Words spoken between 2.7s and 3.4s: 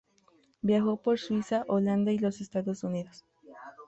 Unidos.